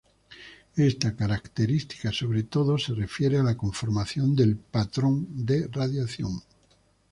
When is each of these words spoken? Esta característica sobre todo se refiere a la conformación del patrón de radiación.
Esta 0.77 1.15
característica 1.15 2.11
sobre 2.11 2.41
todo 2.41 2.79
se 2.79 2.95
refiere 2.95 3.37
a 3.37 3.43
la 3.43 3.55
conformación 3.55 4.35
del 4.35 4.55
patrón 4.57 5.27
de 5.45 5.67
radiación. 5.67 6.41